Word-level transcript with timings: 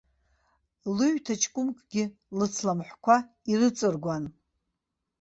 Лыҩҭаҷкәымкгьы 0.95 2.03
лыцламҳәқәа 2.37 3.15
ирыҵыргәан. 3.51 4.23